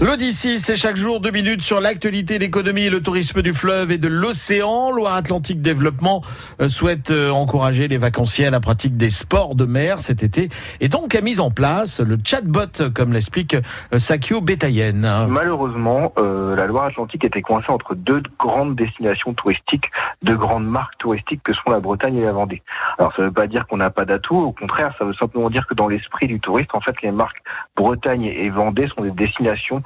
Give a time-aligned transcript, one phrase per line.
[0.00, 4.06] L'Odyssée, c'est chaque jour deux minutes sur l'actualité, l'économie le tourisme du fleuve et de
[4.06, 4.92] l'océan.
[4.92, 6.22] Loire-Atlantique Développement
[6.60, 10.50] euh, souhaite euh, encourager les vacanciers à la pratique des sports de mer cet été
[10.80, 15.26] et donc a mis en place le chatbot, comme l'explique euh, Sakio Bétayen.
[15.26, 19.90] Malheureusement, la Loire-Atlantique était coincée entre deux grandes destinations touristiques,
[20.22, 22.62] deux grandes marques touristiques que sont la Bretagne et la Vendée.
[22.98, 25.50] Alors ça ne veut pas dire qu'on n'a pas d'atouts, au contraire, ça veut simplement
[25.50, 27.42] dire que dans l'esprit du touriste, en fait, les marques
[27.74, 29.82] Bretagne et Vendée sont des destinations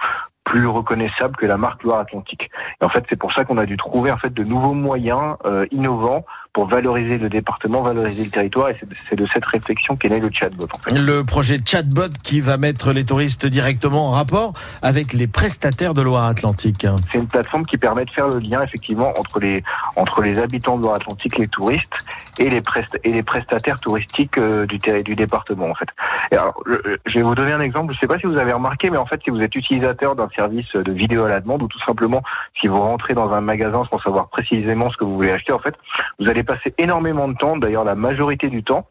[0.52, 2.51] plus reconnaissables que la marque Loire-Atlantique.
[2.79, 5.37] Et en fait, c'est pour ça qu'on a dû trouver en fait de nouveaux moyens
[5.47, 8.69] euh, innovants pour valoriser le département, valoriser le territoire.
[8.69, 8.77] Et
[9.09, 10.69] c'est de, cette réflexion qu'est né le chatbot.
[10.73, 10.98] En fait.
[10.98, 14.52] Le projet chatbot qui va mettre les touristes directement en rapport
[14.83, 16.87] avec les prestataires de Loire-Atlantique.
[17.10, 19.62] C'est une plateforme qui permet de faire le lien effectivement entre les
[19.96, 21.95] entre les habitants de Loire-Atlantique, les touristes
[22.38, 25.88] et les prest et les prestataires touristiques euh, du du département en fait.
[26.32, 26.62] Et alors,
[27.07, 27.93] je vais vous donner un exemple.
[27.93, 30.16] Je ne sais pas si vous avez remarqué, mais en fait, si vous êtes utilisateur
[30.16, 32.23] d'un service de vidéo à la demande ou tout simplement
[32.60, 35.59] si vous rentrez dans un magasin sans savoir précisément ce que vous voulez acheter, en
[35.59, 35.74] fait,
[36.18, 38.87] vous allez passer énormément de temps, d'ailleurs la majorité du temps,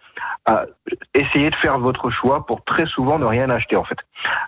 [0.45, 0.65] à
[1.13, 3.97] essayer de faire votre choix pour très souvent ne rien acheter en fait.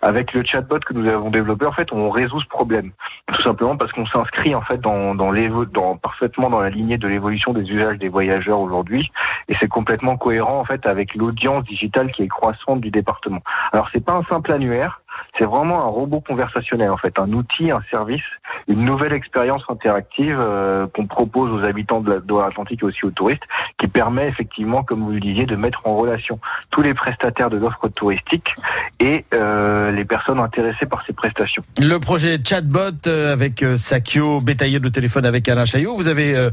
[0.01, 2.91] Avec le chatbot que nous avons développé, en fait, on résout ce problème.
[3.31, 7.61] Tout simplement parce qu'on s'inscrit en fait dans parfaitement dans la lignée de l'évolution des
[7.61, 9.11] usages des voyageurs aujourd'hui,
[9.47, 13.41] et c'est complètement cohérent en fait avec l'audience digitale qui est croissante du département.
[13.71, 15.01] Alors c'est pas un simple annuaire,
[15.37, 18.21] c'est vraiment un robot conversationnel en fait, un outil, un service,
[18.67, 23.43] une nouvelle expérience interactive euh, qu'on propose aux habitants de l'Atlantique et aussi aux touristes,
[23.77, 26.39] qui permet effectivement, comme vous le disiez, de mettre en relation
[26.69, 28.55] tous les prestataires de l'offre touristique
[28.99, 31.63] et euh, les personnes intéressées par ces prestations.
[31.79, 35.95] Le projet chatbot euh, avec Sakio, bétaillé de téléphone avec Alain Chaillot.
[35.95, 36.49] Vous avez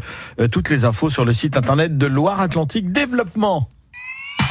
[0.53, 3.69] toutes les infos sur le site internet de Loire-Atlantique Développement.